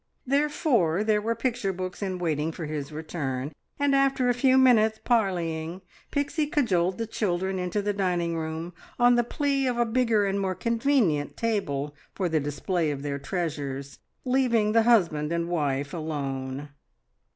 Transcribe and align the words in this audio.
Therefore 0.25 1.03
there 1.03 1.21
were 1.21 1.35
picture 1.35 1.71
books 1.71 2.01
in 2.01 2.17
waiting 2.17 2.51
for 2.51 2.65
his 2.65 2.91
return, 2.91 3.53
and 3.77 3.93
after 3.93 4.27
a 4.29 4.33
few 4.33 4.57
minutes 4.57 4.99
parleying 5.05 5.83
Pixie 6.09 6.47
cajoled 6.47 6.97
the 6.97 7.05
children 7.05 7.59
into 7.59 7.83
the 7.83 7.93
dining 7.93 8.35
room 8.35 8.73
on 8.97 9.13
the 9.13 9.23
plea 9.23 9.67
of 9.67 9.77
a 9.77 9.85
bigger 9.85 10.25
and 10.25 10.39
more 10.39 10.55
convenient 10.55 11.37
table 11.37 11.95
for 12.15 12.27
the 12.27 12.39
display 12.39 12.89
of 12.89 13.03
their 13.03 13.19
treasures, 13.19 13.99
leaving 14.25 14.71
the 14.71 14.81
husband 14.89 15.31
and 15.31 15.47
wife 15.49 15.93
alone. 15.93 16.69